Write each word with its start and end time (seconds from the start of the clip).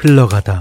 흘러가다. 0.00 0.58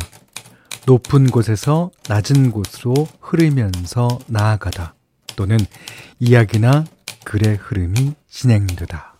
높은 0.85 1.27
곳에서 1.27 1.91
낮은 2.09 2.51
곳으로 2.51 3.07
흐르면서 3.21 4.19
나아가다. 4.27 4.93
또는 5.37 5.57
이야기나 6.19 6.83
글의 7.23 7.55
흐름이 7.61 8.15
진행되다. 8.29 9.15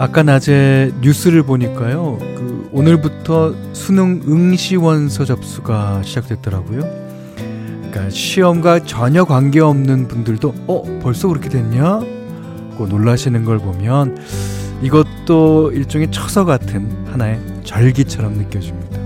아까 0.00 0.22
낮에 0.24 0.90
뉴스를 1.00 1.44
보니까요. 1.44 2.18
그 2.18 2.68
오늘부터 2.72 3.54
수능 3.72 4.20
응시원서 4.26 5.24
접수가 5.26 6.02
시작됐더라고요. 6.02 7.08
그러니까 8.00 8.10
시험과 8.10 8.78
전혀 8.84 9.24
관계없는 9.24 10.08
분들도 10.08 10.54
어 10.68 10.82
벌써 11.02 11.28
그렇게 11.28 11.48
됐냐? 11.50 12.00
고 12.78 12.86
놀라시는 12.86 13.44
걸 13.44 13.58
보면 13.58 14.16
이것도 14.80 15.72
일종의 15.72 16.10
처서 16.10 16.46
같은 16.46 17.04
하나의 17.10 17.38
절기처럼 17.64 18.34
느껴집니다. 18.34 18.98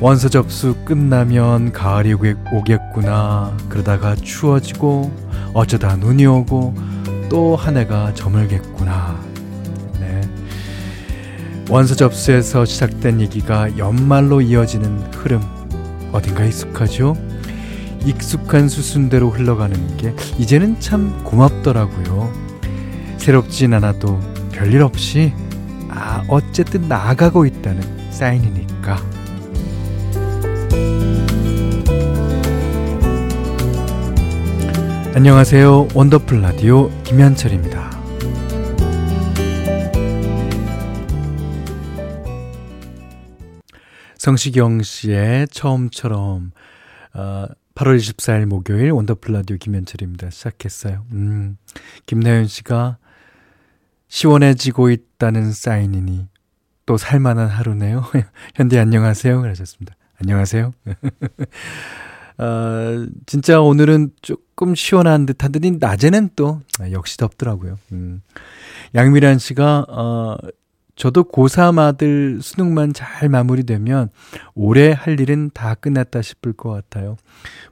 원서 0.00 0.28
접수 0.28 0.76
끝나면 0.84 1.72
가을이 1.72 2.14
오겠구나. 2.52 3.56
그러다가 3.70 4.14
추워지고 4.14 5.10
어쩌다 5.54 5.96
눈이 5.96 6.26
오고 6.26 6.74
또 7.30 7.56
한 7.56 7.76
해가 7.76 8.14
저물겠구나. 8.14 9.18
네. 10.00 10.20
원서 11.68 11.94
접수에서 11.94 12.64
시작된 12.64 13.20
얘기가 13.20 13.76
연말로 13.76 14.40
이어지는 14.40 14.98
흐름 15.12 15.42
어딘가 16.12 16.44
익숙하죠? 16.44 17.14
익숙한 18.04 18.68
수순대로 18.68 19.30
흘러가는 19.30 19.96
게 19.96 20.14
이제는 20.38 20.80
참 20.80 21.22
고맙더라고요. 21.24 22.32
새롭진 23.18 23.74
않아도 23.74 24.20
별일 24.52 24.82
없이 24.82 25.32
아 25.90 26.24
어쨌든 26.28 26.88
나아가고 26.88 27.46
있다는 27.46 28.12
사인이니까. 28.12 28.96
안녕하세요. 35.14 35.88
원더풀 35.94 36.40
라디오 36.42 36.90
김현철입니다. 37.02 37.88
성시경 44.18 44.82
씨의 44.82 45.48
처음처럼 45.48 46.52
어, 47.14 47.46
8월 47.78 47.96
24일 47.98 48.46
목요일 48.46 48.90
원더풀 48.90 49.32
라디오 49.34 49.56
김현철입니다. 49.56 50.30
시작했어요. 50.30 51.04
음, 51.12 51.56
김나연 52.06 52.46
씨가 52.48 52.98
시원해지고 54.08 54.90
있다는 54.90 55.52
사인이니 55.52 56.26
또 56.86 56.96
살만한 56.96 57.46
하루네요. 57.46 58.02
현디 58.56 58.78
안녕하세요. 58.80 59.40
그러셨습니다. 59.40 59.94
안녕하세요. 60.20 60.72
어, 62.38 63.06
진짜 63.26 63.60
오늘은 63.60 64.10
조금 64.22 64.74
시원한 64.74 65.24
듯한 65.26 65.52
듯이 65.52 65.76
낮에는 65.78 66.30
또 66.34 66.60
아, 66.80 66.90
역시 66.90 67.16
덥더라고요. 67.16 67.78
음. 67.92 68.22
양미란 68.96 69.38
씨가 69.38 69.86
어, 69.88 70.36
저도 70.98 71.24
고3 71.24 71.78
아들 71.78 72.42
수능만 72.42 72.92
잘 72.92 73.28
마무리되면 73.28 74.10
올해 74.54 74.90
할 74.92 75.18
일은 75.20 75.48
다 75.54 75.74
끝났다 75.74 76.22
싶을 76.22 76.52
것 76.52 76.70
같아요. 76.72 77.16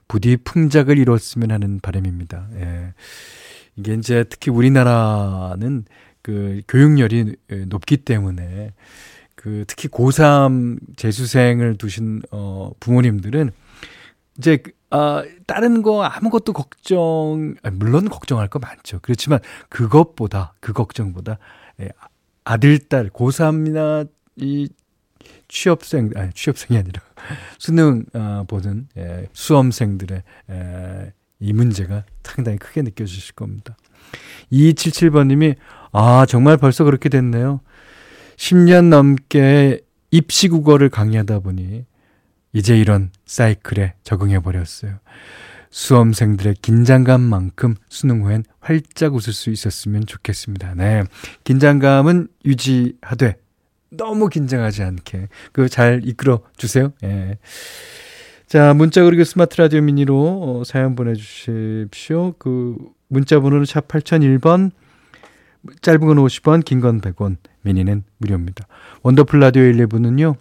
부디 0.07 0.37
풍작을 0.37 0.97
이뤘으면 0.97 1.51
하는 1.51 1.79
바람입니다. 1.81 2.47
예. 2.55 2.93
이게 3.75 3.93
이제 3.95 4.23
특히 4.29 4.49
우리나라는 4.49 5.83
그 6.21 6.61
교육열이 6.69 7.35
높기 7.67 7.97
때문에 7.97 8.71
그 9.35 9.65
특히 9.67 9.89
고3 9.89 10.79
재수생을 10.95 11.75
두신 11.75 12.21
어 12.31 12.71
부모님들은 12.79 13.51
이제 14.37 14.57
그, 14.57 14.71
아 14.89 15.21
다른 15.45 15.81
거 15.81 16.01
아무것도 16.03 16.53
걱정 16.53 17.55
아, 17.61 17.69
물론 17.71 18.07
걱정할 18.07 18.47
거 18.47 18.57
많죠. 18.59 18.99
그렇지만 19.01 19.39
그것보다 19.67 20.53
그 20.61 20.71
걱정보다 20.71 21.37
예, 21.81 21.89
아들, 22.49 22.79
딸, 22.79 23.09
고3이나 23.09 24.07
이 24.37 24.69
취업생, 25.49 26.09
아니, 26.15 26.31
취업생이 26.33 26.79
아니라 26.79 27.01
수능 27.59 28.05
어, 28.13 28.45
보는 28.47 28.87
예, 28.95 29.27
수험생들의 29.33 30.23
예, 30.51 31.13
이 31.41 31.51
문제가 31.51 32.05
상당히 32.23 32.57
크게 32.57 32.83
느껴지실 32.83 33.35
겁니다. 33.35 33.75
2 34.49 34.75
7 34.75 34.91
7번님이 35.09 35.55
아, 35.91 36.25
정말 36.25 36.55
벌써 36.55 36.85
그렇게 36.85 37.09
됐네요. 37.09 37.59
10년 38.37 38.87
넘게 38.89 39.81
입시 40.11 40.47
국어를 40.47 40.87
강의하다 40.87 41.39
보니 41.39 41.83
이제 42.53 42.79
이런 42.79 43.11
사이클에 43.25 43.95
적응해 44.03 44.39
버렸어요. 44.39 44.99
수험생들의 45.69 46.55
긴장감만큼 46.61 47.75
수능 47.89 48.23
후엔 48.23 48.43
활짝 48.59 49.15
웃을 49.15 49.33
수 49.33 49.49
있었으면 49.49 50.05
좋겠습니다. 50.05 50.75
네. 50.75 51.03
긴장감은 51.43 52.27
유지하되 52.45 53.37
너무 53.91 54.27
긴장하지 54.29 54.83
않게 54.83 55.27
그 55.51 55.69
잘 55.69 56.01
이끌어 56.03 56.41
주세요. 56.57 56.93
예. 57.03 57.07
네. 57.07 57.37
자, 58.47 58.73
문자 58.73 59.03
그리고 59.03 59.23
스마트 59.23 59.57
라디오 59.57 59.81
미니로 59.81 60.59
어, 60.61 60.63
사연 60.63 60.95
보내 60.95 61.13
주십시오. 61.15 62.33
그 62.39 62.77
문자 63.09 63.39
번호는 63.39 63.65
샵 63.65 63.87
8001번 63.87 64.71
짧은 65.81 65.99
건 65.99 66.17
50원, 66.17 66.63
긴 66.63 66.79
건 66.79 67.01
100원, 67.01 67.37
미니는 67.63 68.03
무료입니다. 68.19 68.67
원더풀 69.03 69.39
라디오 69.41 69.63
1, 69.63 69.87
1부는요 69.87 70.37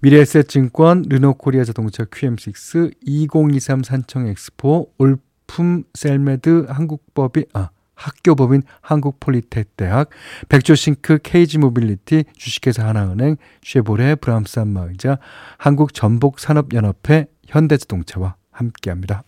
미래에셋증권, 0.00 1.06
르노코리아자동차 1.08 2.04
QM6, 2.04 2.92
2023 3.04 3.82
산청엑스포, 3.82 4.92
올품 4.98 5.84
셀메드 5.94 6.66
한국법인 6.68 7.44
아 7.52 7.70
학교법인 7.96 8.62
한국폴리텍대학, 8.80 10.10
백조싱크 10.48 11.18
이지모빌리티 11.36 12.24
주식회사 12.36 12.86
하나은행, 12.86 13.36
쉐보레 13.64 14.16
브람스 14.16 14.60
안마의자, 14.60 15.18
한국전복산업연합회, 15.58 17.26
현대자동차와 17.48 18.36
함께합니다. 18.52 19.24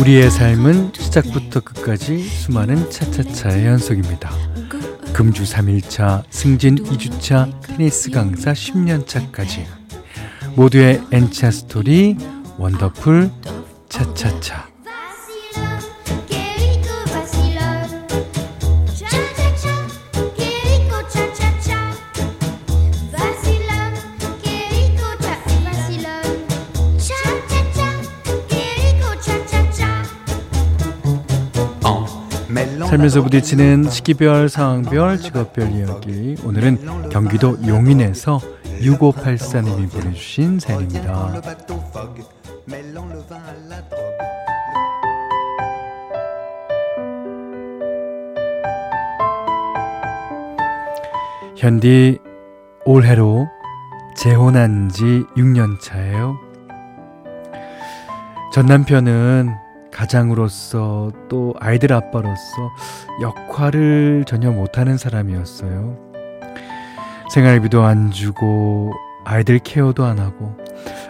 우리의 0.00 0.30
삶은 0.30 0.92
시작부터 0.94 1.58
끝까지 1.58 2.18
수많은 2.22 2.88
차차차의 2.88 3.66
연속입니다. 3.66 4.30
금주 5.12 5.42
3일차, 5.42 6.22
승진 6.30 6.76
2주차, 6.76 7.50
테니스 7.62 8.12
강사 8.12 8.52
10년차까지 8.52 9.64
모두의 10.54 11.02
N차 11.12 11.50
스토리 11.50 12.16
원더풀 12.58 13.28
차차차 13.88 14.67
살면서 32.88 33.20
부딪히는 33.20 33.90
시기별, 33.90 34.48
상황별, 34.48 35.18
직업별 35.18 35.72
이야기. 35.72 36.36
오늘은 36.42 37.10
경기도 37.10 37.58
용인에서 37.68 38.40
6584님이 38.80 39.90
보내주신 39.92 40.58
사연입니다. 40.58 41.34
현디 51.58 52.18
올해로 52.86 53.48
재혼한 54.16 54.88
지 54.88 55.04
6년 55.36 55.78
차예요. 55.82 56.36
전 58.50 58.64
남편은 58.64 59.50
가장으로서 59.98 61.10
또 61.28 61.54
아이들 61.58 61.92
아빠로서 61.92 62.40
역할을 63.20 64.24
전혀 64.28 64.52
못하는 64.52 64.96
사람이었어요. 64.96 65.98
생활비도 67.32 67.82
안 67.82 68.12
주고 68.12 68.92
아이들 69.24 69.58
케어도 69.58 70.04
안 70.04 70.20
하고 70.20 70.56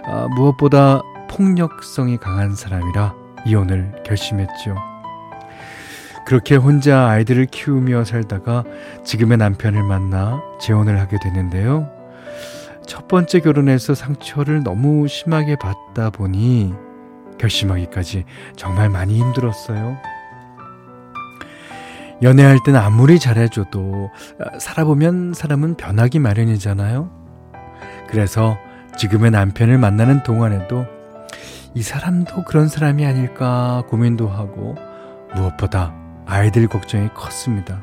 아, 0.07 0.27
무엇보다 0.35 1.03
폭력성이 1.29 2.17
강한 2.17 2.55
사람이라 2.55 3.15
이혼을 3.45 4.05
결심했죠. 4.07 4.75
그렇게 6.27 6.57
혼자 6.57 7.09
아이들을 7.09 7.45
키우며 7.47 8.05
살다가 8.05 8.65
지금의 9.05 9.37
남편을 9.37 9.83
만나 9.83 10.41
재혼을 10.59 10.99
하게 10.99 11.19
되는데요. 11.23 11.91
첫 12.87 13.07
번째 13.07 13.41
결혼에서 13.41 13.95
상처를 13.95 14.63
너무 14.63 15.09
심하게 15.09 15.57
받다 15.57 16.09
보니 16.09 16.73
결심하기까지 17.39 18.25
정말 18.57 18.91
많이 18.91 19.19
힘들었어요. 19.19 19.97
연애할 22.21 22.59
땐 22.65 22.77
아무리 22.77 23.19
잘해줘도 23.21 24.11
어, 24.41 24.59
살아보면 24.59 25.35
사람은 25.35 25.77
변하기 25.77 26.19
마련이잖아요. 26.19 27.09
그래서 28.09 28.59
지금의 28.99 29.31
남편을 29.31 29.79
만나는 29.79 30.25
동안에도 30.25 30.85
이 31.75 31.83
사람도 31.83 32.45
그런 32.45 32.67
사람이 32.67 33.07
아닐까 33.07 33.85
고민도 33.89 34.27
하고 34.29 34.75
무엇보다 35.37 35.95
아이들 36.27 36.67
걱정이 36.67 37.09
컸습니다. 37.15 37.81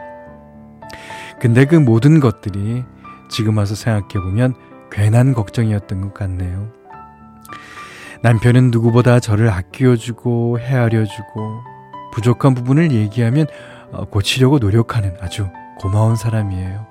근데 1.40 1.66
그 1.66 1.76
모든 1.76 2.20
것들이 2.20 2.84
지금 3.30 3.58
와서 3.58 3.74
생각해보면 3.76 4.54
괜한 4.92 5.34
걱정이었던 5.34 6.02
것 6.02 6.14
같네요. 6.14 6.70
남편은 8.26 8.72
누구보다 8.72 9.20
저를 9.20 9.50
아껴주고 9.50 10.58
헤아려주고 10.60 11.62
부족한 12.12 12.56
부분을 12.56 12.92
얘기하면 12.92 13.46
어, 13.92 14.06
고치려고 14.06 14.58
노력하는 14.58 15.16
아주 15.22 15.48
고마운 15.78 16.16
사람이에요. 16.16 16.88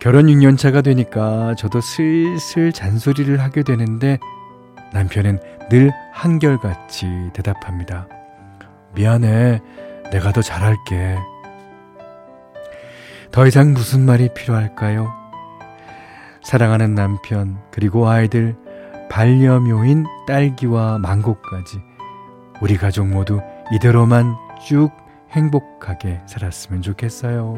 결혼 0.00 0.26
6년차가 0.26 0.82
되니까 0.82 1.54
저도 1.54 1.80
슬슬 1.80 2.72
잔소리를 2.72 3.40
하게 3.40 3.62
되는데 3.62 4.18
남편은 4.92 5.38
늘 5.68 5.92
한결같이 6.10 7.06
대답합니다. 7.32 8.08
미안해. 8.96 9.60
내가 10.10 10.32
더 10.32 10.42
잘할게. 10.42 11.14
더 13.30 13.46
이상 13.46 13.72
무슨 13.74 14.04
말이 14.04 14.34
필요할까요? 14.34 15.08
사랑하는 16.42 16.96
남편, 16.96 17.58
그리고 17.70 18.08
아이들, 18.08 18.56
반려묘인 19.10 20.06
딸기와 20.26 20.98
망고까지 20.98 21.80
우리 22.62 22.76
가족 22.76 23.08
모두 23.08 23.40
이대로만 23.72 24.36
쭉 24.66 24.90
행복하게 25.32 26.20
살았으면 26.26 26.80
좋겠어요. 26.82 27.56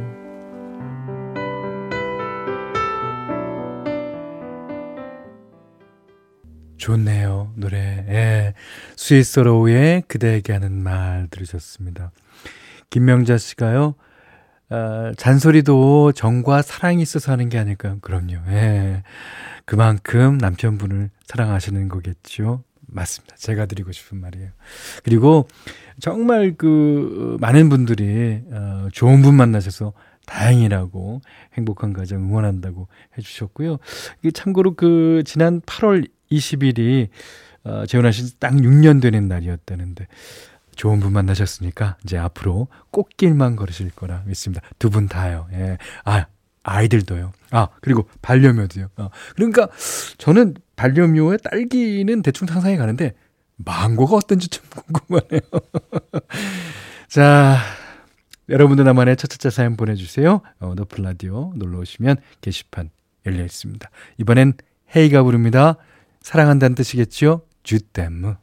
좋네요, 6.79 7.53
노래. 7.55 8.05
예. 8.09 8.55
스위스로우의 8.97 10.03
그대에게 10.09 10.53
하는 10.55 10.83
말 10.83 11.29
들으셨습니다. 11.31 12.11
김명자 12.91 13.39
씨가요, 13.39 13.95
어, 14.73 15.13
잔소리도 15.19 16.13
정과 16.13 16.63
사랑이 16.63 17.03
있어서 17.03 17.31
하는 17.31 17.51
게 17.51 17.59
아닐까요? 17.59 17.99
그럼요. 18.01 18.37
예. 18.49 19.03
그만큼 19.67 20.39
남편분을 20.39 21.11
사랑하시는 21.27 21.89
거겠죠. 21.89 22.63
맞습니다. 22.87 23.37
제가 23.37 23.67
드리고 23.67 23.93
싶은 23.93 24.19
말이에요. 24.19 24.49
그리고 25.05 25.47
정말 26.01 26.55
그 26.57 27.37
많은 27.41 27.69
분들이 27.69 28.41
어, 28.51 28.89
좋은 28.93 29.21
분 29.21 29.35
만나셔서 29.35 29.93
다행이라고 30.25 31.21
행복한 31.55 31.93
가정 31.93 32.23
응원한다고 32.23 32.89
해주셨고요. 33.19 33.77
참고로 34.33 34.75
그 34.75 35.23
지난 35.27 35.61
8월 35.63 36.09
20일이 36.31 37.09
어, 37.65 37.85
재혼하신 37.87 38.29
딱 38.41 38.55
6년 38.55 39.03
되는 39.03 39.29
날이었다는데 39.29 40.07
좋은 40.77 41.01
분 41.01 41.13
만나셨으니까 41.13 41.97
이제 42.05 42.19
앞으로 42.19 42.69
꽃길만 42.91 43.57
걸으실 43.57 43.91
거라 43.95 44.23
믿습니다. 44.27 44.63
두 44.79 44.91
분 44.91 45.09
다요. 45.09 45.47
예. 45.53 45.79
아, 46.05 46.27
아이들도요. 46.65 47.33
아, 47.51 47.69
그리고 47.81 48.09
반려묘도요. 48.23 48.89
아, 48.97 49.09
그러니까 49.35 49.69
저는 50.19 50.55
반려묘의 50.77 51.39
딸기는 51.51 52.23
대충 52.23 52.47
상상해 52.47 52.77
가는데 52.77 53.15
망고가 53.57 54.17
어떤지 54.17 54.49
좀 54.49 54.65
궁금하네요. 54.87 55.41
자, 57.09 57.57
여러분들 58.51 58.85
나만의 58.85 59.17
차차차 59.17 59.49
사연 59.51 59.77
보내주세요. 59.79 60.41
어, 60.61 60.75
너플라디오 60.75 61.53
놀러 61.57 61.79
오시면 61.81 62.17
게시판 62.43 62.91
열려 63.27 63.45
있습니다. 63.45 63.89
이번엔 64.19 64.55
헤이가 64.97 65.23
부릅니다. 65.23 65.77
사랑한다는 66.23 66.75
뜻이겠지요? 66.77 67.43
주댐 67.63 68.37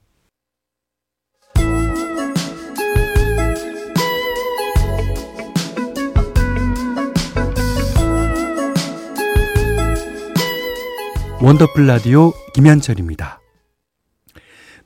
원더풀 11.42 11.88
라디오 11.88 12.34
김현철입니다. 12.54 13.40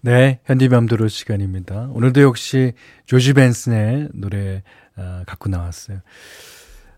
네, 0.01 0.39
현디맘대로 0.45 1.07
시간입니다. 1.07 1.87
오늘도 1.93 2.21
역시 2.21 2.73
조지 3.07 3.33
벤슨의 3.33 4.09
노래 4.13 4.61
아, 4.95 5.23
갖고 5.25 5.49
나왔어요. 5.49 6.01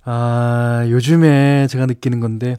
아, 0.04 0.84
요즘에 0.90 1.68
제가 1.68 1.86
느끼는 1.86 2.20
건데 2.20 2.58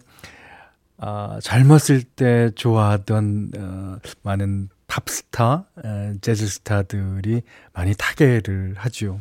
아, 0.97 1.39
젊었을 1.43 2.03
때 2.03 2.51
좋아하던 2.57 3.51
어, 3.59 3.97
많은 4.23 4.71
팝스타, 4.87 5.67
재즈스타들이 6.23 7.43
많이 7.75 7.93
타계를 7.99 8.73
하죠. 8.79 9.21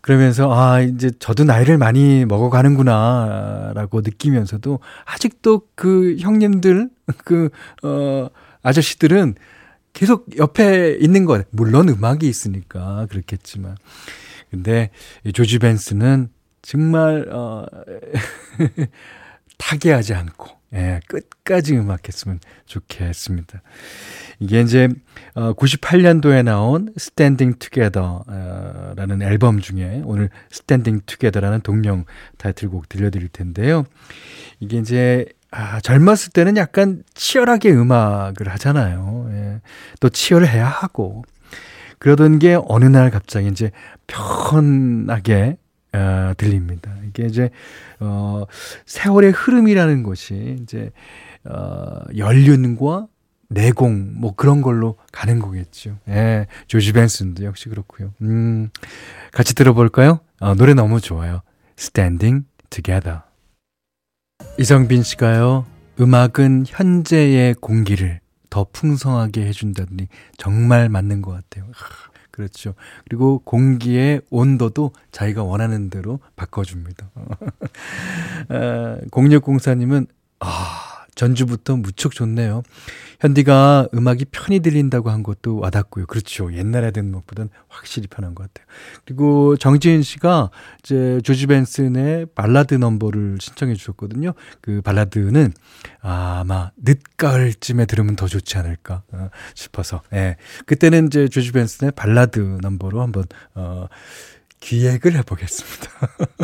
그러면서 0.00 0.52
아 0.52 0.80
이제 0.80 1.10
저도 1.18 1.44
나이를 1.44 1.76
많이 1.78 2.24
먹어가는구나라고 2.24 4.00
느끼면서도 4.02 4.78
아직도 5.04 5.62
그 5.74 6.16
형님들 6.20 6.88
그어 7.24 8.30
아저씨들은 8.62 9.34
계속 9.92 10.36
옆에 10.38 10.96
있는 11.00 11.24
것 11.24 11.46
물론 11.50 11.88
음악이 11.88 12.28
있으니까 12.28 13.06
그렇겠지만 13.10 13.76
근데 14.50 14.90
조지 15.34 15.58
벤스는 15.58 16.28
정말 16.62 17.26
어 17.30 17.64
타개하지 19.58 20.14
않고 20.14 20.57
예, 20.74 21.00
끝까지 21.06 21.76
음악했으면 21.76 22.40
좋겠습니다. 22.66 23.62
이게 24.40 24.60
이제 24.60 24.88
98년도에 25.34 26.40
어, 26.40 26.42
나온 26.42 26.92
스탠딩 26.96 27.54
투게더라는 27.58 29.22
앨범 29.22 29.60
중에 29.60 30.02
오늘 30.04 30.28
스탠딩 30.50 31.00
투게더라는 31.06 31.60
동명 31.62 32.04
타이틀곡 32.36 32.88
들려드릴 32.90 33.28
텐데요. 33.28 33.84
이게 34.60 34.76
이제 34.78 35.24
아, 35.50 35.80
젊었을 35.80 36.32
때는 36.32 36.58
약간 36.58 37.02
치열하게 37.14 37.72
음악을 37.72 38.48
하잖아요. 38.50 39.28
예. 39.32 39.60
또 40.00 40.10
치열해야 40.10 40.66
하고 40.66 41.24
그러던 41.98 42.38
게 42.38 42.58
어느 42.68 42.84
날 42.84 43.10
갑자기 43.10 43.46
이제 43.48 43.70
편하게 44.06 45.56
어, 45.94 46.34
들립니다. 46.36 46.94
이렇게 47.18 47.26
이제 47.26 47.50
어 48.00 48.44
세월의 48.86 49.32
흐름이라는 49.32 50.02
것이 50.02 50.56
이제 50.62 50.90
어 51.44 52.00
연륜과 52.16 53.08
내공 53.50 54.12
뭐 54.16 54.34
그런 54.34 54.62
걸로 54.62 54.96
가는 55.12 55.38
거겠죠. 55.38 55.98
예. 56.08 56.46
조지 56.66 56.92
벤슨도 56.92 57.44
역시 57.44 57.68
그렇고요. 57.68 58.12
음. 58.22 58.68
같이 59.32 59.54
들어볼까요? 59.54 60.20
어, 60.40 60.54
노래 60.54 60.74
너무 60.74 61.00
좋아요. 61.00 61.40
Standing 61.78 62.44
Together. 62.70 63.20
이성빈 64.58 65.02
씨가요. 65.02 65.64
음악은 66.00 66.64
현재의 66.68 67.54
공기를 67.54 68.20
더 68.50 68.66
풍성하게 68.72 69.46
해준다더니 69.46 70.08
정말 70.36 70.88
맞는 70.90 71.22
것 71.22 71.30
같아요. 71.32 71.66
그렇죠. 72.38 72.74
그리고 73.08 73.40
공기의 73.40 74.20
온도도 74.30 74.92
자기가 75.10 75.42
원하는 75.42 75.90
대로 75.90 76.20
바꿔줍니다. 76.36 77.10
아, 78.50 78.96
0604님은, 79.10 80.06
아, 80.38 80.87
전주부터 81.18 81.76
무척 81.76 82.12
좋네요. 82.12 82.62
현디가 83.20 83.88
음악이 83.92 84.26
편히 84.26 84.60
들린다고 84.60 85.10
한 85.10 85.24
것도 85.24 85.58
와닿고요. 85.58 86.06
그렇죠. 86.06 86.54
옛날에 86.54 86.92
된는것보다는 86.92 87.50
확실히 87.68 88.06
편한 88.06 88.36
것 88.36 88.44
같아요. 88.44 88.66
그리고 89.04 89.56
정지은 89.56 90.02
씨가 90.02 90.50
이제 90.82 91.20
조지 91.24 91.48
벤슨의 91.48 92.26
발라드 92.36 92.74
넘버를 92.74 93.38
신청해 93.40 93.74
주셨거든요. 93.74 94.32
그 94.60 94.80
발라드는 94.80 95.52
아마 96.00 96.70
늦가을쯤에 96.76 97.86
들으면 97.86 98.14
더 98.14 98.28
좋지 98.28 98.56
않을까 98.58 99.02
어, 99.10 99.30
싶어서. 99.56 100.02
예. 100.12 100.36
그때는 100.66 101.08
이제 101.08 101.26
조지 101.26 101.50
벤슨의 101.50 101.92
발라드 101.96 102.58
넘버로 102.62 103.02
한번 103.02 103.24
어 103.56 103.86
기획을 104.60 105.14
해보겠습니다. 105.16 105.90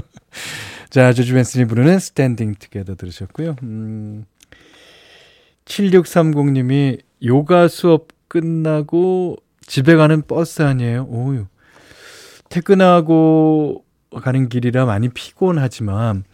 자, 0.91 1.13
조지 1.13 1.33
벤슨이 1.33 1.65
부르는 1.65 1.99
스탠딩 1.99 2.55
투게더 2.55 2.95
들으셨고요. 2.95 3.57
음, 3.65 4.25
7630님이 5.65 7.01
요가 7.25 7.69
수업 7.69 8.09
끝나고 8.29 9.37
집에 9.63 9.95
가는 9.97 10.23
버스 10.23 10.63
아니에요? 10.63 11.05
오유. 11.09 11.47
퇴근하고 12.51 13.85
가는 14.21 14.49
길이라 14.49 14.85
많이 14.85 15.09
피곤하지만, 15.09 16.25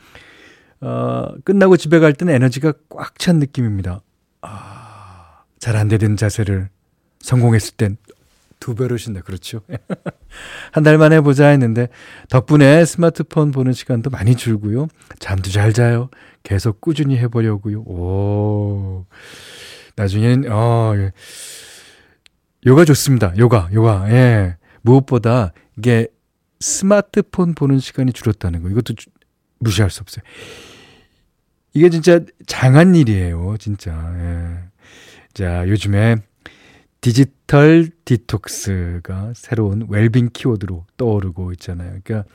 어, 0.80 1.26
끝나고 1.44 1.76
집에 1.76 1.98
갈 1.98 2.12
때는 2.12 2.34
에너지가 2.34 2.72
꽉 2.90 3.16
찬 3.18 3.38
느낌입니다. 3.38 4.00
아, 4.42 5.42
잘 5.58 5.76
안 5.76 5.88
되던 5.88 6.16
자세를 6.16 6.68
성공했을 7.20 7.76
땐, 7.76 7.96
두 8.60 8.74
배로 8.74 8.96
신나. 8.98 9.20
그렇죠. 9.22 9.62
한달 10.70 10.98
만에 10.98 11.20
보자 11.22 11.48
했는데 11.48 11.88
덕분에 12.28 12.84
스마트폰 12.84 13.50
보는 13.52 13.72
시간도 13.72 14.10
많이 14.10 14.36
줄고요. 14.36 14.86
잠도 15.18 15.50
잘 15.50 15.72
자요. 15.72 16.10
계속 16.42 16.80
꾸준히 16.80 17.16
해보려고요. 17.18 17.80
오. 17.80 19.06
나중엔, 19.96 20.44
어, 20.50 20.92
예. 20.96 21.12
요가 22.66 22.84
좋습니다. 22.84 23.32
요가, 23.38 23.70
요가. 23.72 24.06
예. 24.10 24.56
무엇보다 24.82 25.52
이게 25.78 26.06
스마트폰 26.60 27.54
보는 27.54 27.78
시간이 27.78 28.12
줄었다는 28.12 28.62
거. 28.62 28.68
이것도 28.68 28.92
주, 28.94 29.08
무시할 29.58 29.90
수 29.90 30.02
없어요. 30.02 30.22
이게 31.72 31.88
진짜 31.88 32.20
장한 32.46 32.94
일이에요. 32.94 33.56
진짜. 33.58 33.92
예. 34.18 34.60
자, 35.32 35.66
요즘에 35.66 36.16
디지털 37.00 37.88
디톡스가 38.04 39.32
새로운 39.34 39.86
웰빙 39.88 40.30
키워드로 40.34 40.84
떠오르고 40.98 41.52
있잖아요. 41.52 41.98
그러니까 42.04 42.30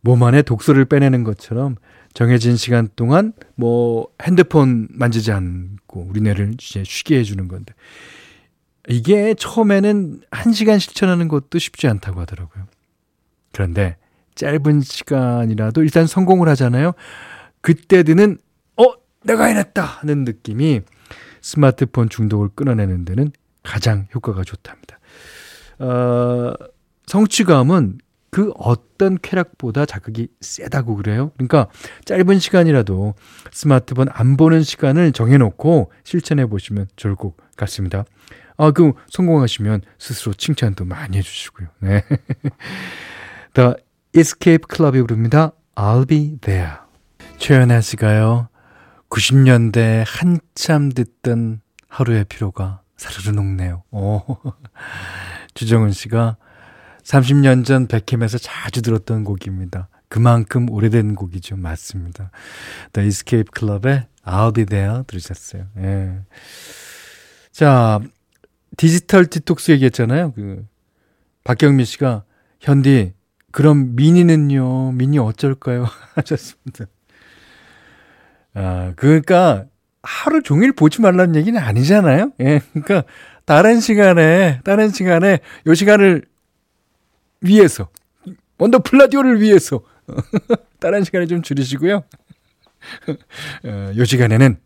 몸 0.00 0.22
안에 0.22 0.40
독소를 0.42 0.86
빼내는 0.86 1.22
것처럼 1.24 1.76
정해진 2.14 2.56
시간 2.56 2.88
동안 2.96 3.32
뭐 3.56 4.08
핸드폰 4.22 4.88
만지지 4.90 5.32
않고 5.32 6.06
우리 6.08 6.22
뇌를 6.22 6.54
이제 6.54 6.82
쉬게 6.84 7.18
해주는 7.18 7.46
건데 7.48 7.74
이게 8.88 9.34
처음에는 9.34 10.22
한 10.30 10.52
시간 10.54 10.78
실천하는 10.78 11.28
것도 11.28 11.58
쉽지 11.58 11.86
않다고 11.86 12.20
하더라고요. 12.22 12.64
그런데 13.52 13.96
짧은 14.34 14.80
시간이라도 14.80 15.82
일단 15.82 16.06
성공을 16.06 16.48
하잖아요. 16.48 16.92
그때 17.60 18.02
드는 18.02 18.38
어 18.78 18.84
내가 19.24 19.44
해냈다 19.44 19.82
하는 19.84 20.24
느낌이 20.24 20.80
스마트폰 21.42 22.08
중독을 22.08 22.48
끊어내는 22.54 23.04
데는 23.04 23.30
가장 23.70 24.08
효과가 24.12 24.42
좋답니다. 24.42 24.98
어, 25.78 26.52
성취감은 27.06 27.98
그 28.32 28.50
어떤 28.58 29.16
쾌락보다 29.22 29.86
자극이 29.86 30.26
세다고 30.40 30.96
그래요. 30.96 31.30
그러니까 31.36 31.68
짧은 32.04 32.40
시간이라도 32.40 33.14
스마트폰 33.52 34.08
안 34.10 34.36
보는 34.36 34.64
시간을 34.64 35.12
정해놓고 35.12 35.92
실천해 36.02 36.46
보시면 36.46 36.88
좋을 36.96 37.14
것 37.14 37.34
같습니다. 37.56 38.04
아, 38.56 38.72
그 38.72 38.92
성공하시면 39.08 39.82
스스로 40.00 40.34
칭찬도 40.34 40.84
많이 40.84 41.16
해주시고요. 41.16 41.68
네. 41.78 42.04
The 43.54 43.74
Escape 44.16 44.64
Club이 44.74 45.00
부릅니다. 45.02 45.52
I'll 45.76 46.08
be 46.08 46.38
there. 46.40 46.72
최연아 47.38 47.82
씨가요. 47.82 48.48
90년대 49.10 50.02
한참 50.06 50.90
듣던 50.90 51.60
하루의 51.88 52.24
피로가 52.24 52.80
사르르 53.00 53.30
녹네요. 53.34 53.82
오. 53.92 54.20
주정은 55.54 55.90
씨가 55.90 56.36
30년 57.02 57.64
전 57.64 57.86
백캠에서 57.86 58.36
자주 58.36 58.82
들었던 58.82 59.24
곡입니다. 59.24 59.88
그만큼 60.10 60.68
오래된 60.68 61.14
곡이죠. 61.14 61.56
맞습니다. 61.56 62.30
The 62.92 63.08
Escape 63.08 63.50
Club의 63.58 64.06
I'll 64.22 64.54
Be 64.54 64.66
There 64.66 65.02
들으셨어요. 65.06 65.64
예. 65.78 66.18
자, 67.52 68.00
디지털 68.76 69.24
디톡스 69.24 69.70
얘기했잖아요. 69.72 70.32
그, 70.32 70.66
박경민 71.44 71.86
씨가, 71.86 72.24
현디, 72.60 73.14
그럼 73.50 73.96
미니는요? 73.96 74.92
미니 74.92 75.18
어쩔까요? 75.18 75.86
하셨습니다. 76.16 76.84
아, 78.52 78.92
그러니까, 78.96 79.64
하루 80.02 80.42
종일 80.42 80.72
보지 80.72 81.00
말라는 81.00 81.36
얘기는 81.36 81.58
아니잖아요. 81.60 82.32
예. 82.40 82.60
그러니까 82.72 83.04
다른 83.44 83.80
시간에 83.80 84.60
다른 84.64 84.90
시간에 84.90 85.40
요 85.66 85.74
시간을 85.74 86.24
위해서 87.42 87.88
원더풀 88.58 88.98
라디오를 88.98 89.40
위해서 89.40 89.80
다른 90.80 91.04
시간에 91.04 91.26
좀 91.26 91.42
줄이시고요. 91.42 92.02
어, 93.64 93.92
요 93.96 94.04
시간에는 94.04 94.56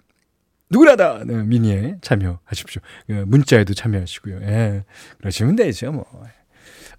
누구나 0.70 0.96
다 0.96 1.20
네, 1.24 1.34
미니에 1.42 1.96
참여하십시오. 2.00 2.80
그 3.06 3.12
문자에도 3.26 3.74
참여하시고요. 3.74 4.40
예. 4.42 4.84
그러시면 5.18 5.56
되죠, 5.56 5.92
뭐. 5.92 6.06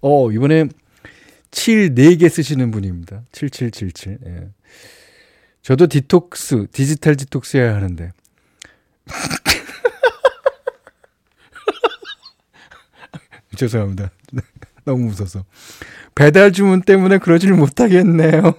어, 0.02 0.30
이번에 0.30 0.66
7 1.50 1.94
4개 1.94 2.28
쓰시는 2.28 2.70
분입니다. 2.70 3.22
7777. 3.32 4.18
예. 4.26 4.48
저도 5.62 5.86
디톡스, 5.88 6.66
디지털 6.70 7.16
디톡스 7.16 7.56
해야 7.56 7.74
하는데 7.74 8.12
죄송합니다. 13.56 14.10
너무 14.84 15.04
무서워서. 15.06 15.44
배달 16.14 16.52
주문 16.52 16.82
때문에 16.82 17.18
그러질 17.18 17.52
못하겠네요. 17.52 18.54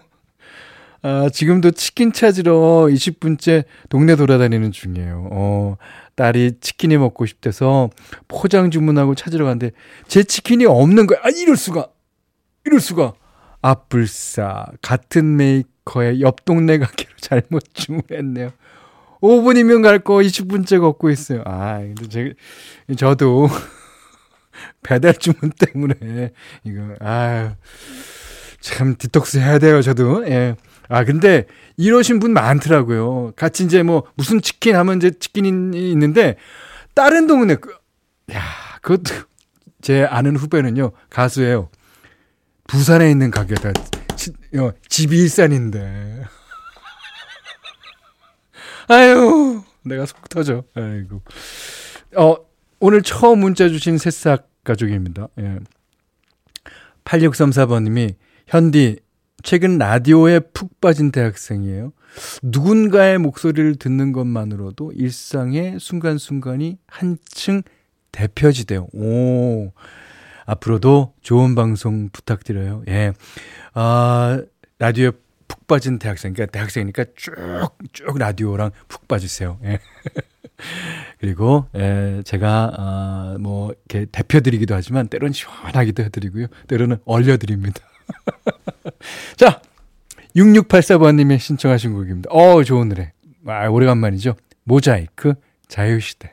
아, 1.03 1.29
지금도 1.31 1.71
치킨 1.71 2.11
찾으러 2.11 2.51
20분째 2.53 3.63
동네 3.89 4.15
돌아다니는 4.17 4.71
중이에요. 4.73 5.29
어, 5.31 5.75
딸이 6.15 6.57
치킨이 6.59 6.97
먹고 6.97 7.25
싶대서 7.27 7.89
포장 8.27 8.71
주문하고 8.71 9.13
찾으러 9.15 9.45
갔는데 9.45 9.71
제 10.07 10.23
치킨이 10.23 10.65
없는 10.65 11.07
거야. 11.07 11.19
아, 11.21 11.29
이럴 11.29 11.55
수가. 11.55 11.87
이럴 12.65 12.79
수가. 12.81 13.13
아불싸 13.61 14.65
같은 14.81 15.35
메이커의 15.37 16.21
옆 16.21 16.45
동네 16.45 16.77
가게로 16.79 17.09
잘못 17.21 17.63
주문했네요. 17.73 18.51
5분이면 19.21 19.83
갈 19.83 19.99
거 19.99 20.15
20분째 20.15 20.79
걷고 20.79 21.09
있어요. 21.09 21.41
아, 21.45 21.79
근데 21.79 22.07
제, 22.07 22.33
저도 22.97 23.47
배달 24.83 25.13
주문 25.17 25.51
때문에 25.57 26.31
이거 26.63 26.81
아 26.99 27.55
참 28.59 28.95
디톡스 28.97 29.37
해야 29.37 29.59
돼요, 29.59 29.81
저도. 29.83 30.25
예. 30.27 30.55
아, 30.89 31.05
근데 31.05 31.45
이러신 31.77 32.19
분 32.19 32.33
많더라고요. 32.33 33.31
같이 33.35 33.63
이제 33.63 33.81
뭐 33.83 34.03
무슨 34.15 34.41
치킨 34.41 34.75
하면 34.75 34.97
이제 34.97 35.11
치킨이 35.11 35.47
있는데 35.91 36.35
다른 36.95 37.27
동네 37.27 37.55
그, 37.55 37.69
야, 38.33 38.41
그것도 38.81 39.13
제 39.81 40.03
아는 40.03 40.35
후배는요. 40.35 40.91
가수예요. 41.09 41.69
부산에 42.67 43.09
있는 43.09 43.29
가게다. 43.31 43.69
어, 44.57 44.71
집이 44.89 45.15
일산인데. 45.17 46.23
아유, 48.89 49.63
내가 49.83 50.05
속 50.05 50.27
터져. 50.29 50.63
아이고. 50.73 51.21
어, 52.15 52.35
오늘 52.79 53.01
처음 53.01 53.39
문자 53.39 53.67
주신 53.67 53.97
새싹 53.97 54.49
가족입니다. 54.63 55.27
예. 55.39 55.59
8634번님이, 57.03 58.15
현디, 58.47 58.99
최근 59.43 59.77
라디오에 59.77 60.39
푹 60.39 60.79
빠진 60.81 61.11
대학생이에요. 61.11 61.91
누군가의 62.41 63.17
목소리를 63.17 63.75
듣는 63.75 64.11
것만으로도 64.13 64.93
일상의 64.95 65.77
순간순간이 65.79 66.77
한층 66.87 67.61
대표지대요. 68.13 68.87
오. 68.93 69.71
앞으로도 70.45 71.13
좋은 71.21 71.55
방송 71.55 72.09
부탁드려요. 72.09 72.83
예. 72.87 73.11
아, 73.73 74.41
라디오 74.79 75.11
푹 75.67 75.67
빠진 75.67 75.99
대학생, 75.99 76.29
이니까 76.31 76.37
그러니까 76.45 76.51
대학생이니까 76.53 77.05
쭉, 77.15 77.33
쭉 77.91 78.17
라디오랑 78.17 78.71
푹 78.87 79.07
빠지세요. 79.07 79.59
예. 79.65 79.79
그리고, 81.19 81.65
예, 81.75 82.21
제가, 82.25 82.71
어, 82.77 83.37
뭐, 83.39 83.73
이렇게 83.89 84.05
대표드리기도 84.11 84.73
하지만, 84.73 85.07
때론 85.07 85.33
시원하기도 85.33 86.03
해드리고요. 86.03 86.47
때로는 86.67 86.97
얼려드립니다. 87.05 87.81
자, 89.35 89.61
6684번님이 90.35 91.37
신청하신 91.39 91.93
곡입니다. 91.93 92.29
어, 92.31 92.63
좋은 92.63 92.89
노래. 92.89 93.11
아, 93.45 93.67
오래간만이죠. 93.67 94.35
모자이크 94.63 95.33
자유시대. 95.67 96.31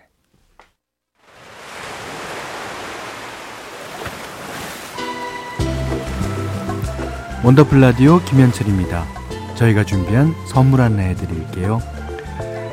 원더풀 7.42 7.78
라디오 7.80 8.22
김현철입니다. 8.24 9.23
저희가 9.56 9.84
준비한 9.84 10.34
선물 10.46 10.80
안내해 10.80 11.14
드릴게요. 11.14 11.80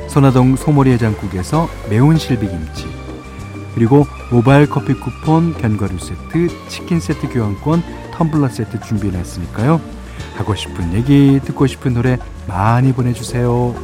선화동 0.08 0.56
소머리 0.56 0.90
해장국에서 0.92 1.68
매운 1.88 2.16
실비김치 2.18 2.86
그리고 3.74 4.04
모바일 4.30 4.68
커피 4.68 4.92
쿠폰 4.94 5.54
견과류 5.56 5.96
세트 5.98 6.48
치킨 6.68 7.00
세트 7.00 7.32
교환권 7.32 7.82
텀블러 8.12 8.48
세트 8.48 8.80
준비 8.80 9.08
했으니까요. 9.10 9.80
하고 10.36 10.54
싶은 10.54 10.92
얘기 10.92 11.40
듣고 11.44 11.66
싶은 11.66 11.94
노래 11.94 12.18
많이 12.46 12.92
보내주세요. 12.92 13.74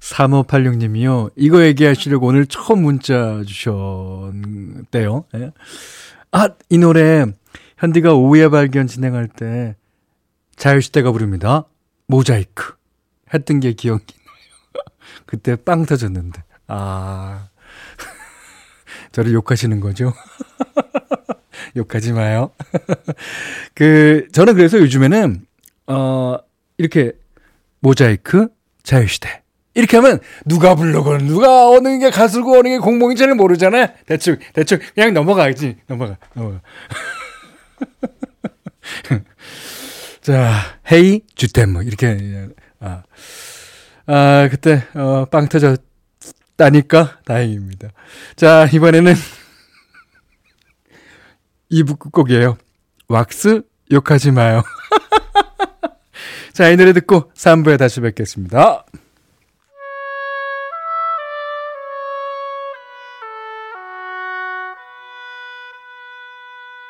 삼오팔육님이요 0.00 1.30
이거 1.36 1.62
얘기하시려고 1.64 2.26
오늘 2.26 2.46
처음 2.46 2.82
문자 2.82 3.40
주셨대요. 3.46 5.24
예. 5.36 5.52
아, 6.32 6.48
이 6.68 6.78
노래 6.78 7.24
현디가 7.80 8.12
오후에 8.12 8.48
발견 8.50 8.86
진행할 8.86 9.26
때 9.26 9.74
자유시대가 10.56 11.12
부릅니다. 11.12 11.64
모자이크 12.08 12.74
했던 13.32 13.60
게 13.60 13.72
기억이 13.72 14.04
나요. 14.06 14.84
그때 15.24 15.56
빵 15.56 15.86
터졌는데. 15.86 16.42
아. 16.66 17.48
저를 19.12 19.32
욕하시는 19.32 19.80
거죠? 19.80 20.12
욕하지 21.74 22.12
마요. 22.12 22.50
그, 23.74 24.28
저는 24.32 24.56
그래서 24.56 24.78
요즘에는, 24.78 25.46
어, 25.86 26.36
이렇게, 26.76 27.12
모자이크, 27.80 28.48
자유시대. 28.82 29.42
이렇게 29.74 29.96
하면, 29.96 30.18
누가 30.46 30.74
불러건, 30.74 31.26
누가 31.26 31.68
어느 31.68 31.98
게 31.98 32.10
가수고 32.10 32.58
어느 32.58 32.68
게공무인지는 32.68 33.36
모르잖아? 33.36 33.82
요 33.82 33.86
대충, 34.06 34.36
대충, 34.52 34.78
그냥 34.94 35.14
넘어가지. 35.14 35.68
야 35.68 35.74
넘어가, 35.86 36.18
넘어가. 36.34 36.60
자, 40.20 40.52
헤이 40.90 41.22
주템뭐 41.34 41.82
이렇게 41.82 42.06
예, 42.08 42.48
아, 42.80 43.02
아 44.06 44.48
그때 44.50 44.84
어, 44.94 45.24
빵 45.26 45.48
터졌다니까 45.48 47.20
다행입니다. 47.24 47.90
자 48.36 48.68
이번에는 48.72 49.14
이북 51.70 51.98
끝곡이에요. 51.98 52.56
왁스 53.08 53.60
욕하지 53.92 54.30
마요. 54.32 54.62
자이 56.54 56.76
노래 56.76 56.92
듣고 56.92 57.32
3부에 57.34 57.76
다시 57.78 58.00
뵙겠습니다. 58.00 58.86